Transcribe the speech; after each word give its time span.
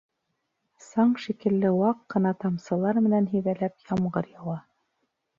Саң 0.83 1.09
шикелле 1.25 1.69
ваҡ 1.75 1.99
ҡына 2.13 2.31
тамсылар 2.43 2.99
менән 3.09 3.27
һибәләп 3.33 3.75
ямғыр 3.91 4.31
яуа. 4.39 4.57